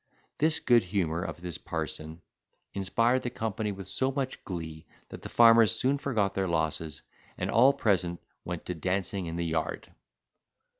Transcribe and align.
This 0.39 0.59
good 0.59 0.81
humour 0.85 1.21
of 1.21 1.41
this 1.41 1.59
parson 1.59 2.23
inspired 2.73 3.21
the 3.21 3.29
company 3.29 3.71
with 3.71 3.87
so 3.87 4.11
much 4.11 4.43
glee 4.43 4.87
that 5.09 5.21
the 5.21 5.29
farmers 5.29 5.75
soon 5.75 5.99
forgot 5.99 6.33
their 6.33 6.47
losses, 6.47 7.03
and 7.37 7.51
all 7.51 7.71
present 7.71 8.19
went 8.43 8.65
to 8.65 8.73
dancing 8.73 9.27
in 9.27 9.35
the 9.35 9.45
yard. 9.45 9.93